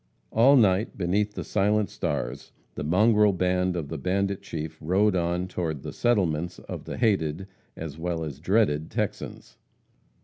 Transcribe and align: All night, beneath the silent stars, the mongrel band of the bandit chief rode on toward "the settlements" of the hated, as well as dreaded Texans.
All 0.31 0.55
night, 0.55 0.97
beneath 0.97 1.35
the 1.35 1.43
silent 1.43 1.91
stars, 1.91 2.53
the 2.73 2.83
mongrel 2.83 3.33
band 3.33 3.75
of 3.75 3.89
the 3.89 3.99
bandit 3.99 4.41
chief 4.41 4.79
rode 4.81 5.15
on 5.15 5.47
toward 5.47 5.83
"the 5.83 5.93
settlements" 5.93 6.57
of 6.57 6.85
the 6.85 6.97
hated, 6.97 7.45
as 7.77 7.99
well 7.99 8.23
as 8.23 8.39
dreaded 8.39 8.89
Texans. 8.89 9.59